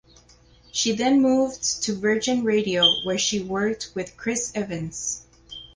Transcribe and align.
She 0.71 0.93
then 0.93 1.21
moved 1.21 1.83
to 1.83 1.93
Virgin 1.93 2.43
Radio 2.43 2.89
where 3.03 3.19
she 3.19 3.39
worked 3.39 3.91
with 3.93 4.17
Chris 4.17 4.51
Evans. 4.55 5.27